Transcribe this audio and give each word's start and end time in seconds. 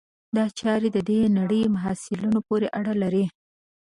دا 0.35 0.45
چارې 0.59 0.87
د 0.95 0.97
دې 1.09 1.19
نړۍ 1.37 1.61
مصالحو 1.77 2.39
پورې 2.47 2.67
اړه 2.79 2.93
لري. 3.01 3.25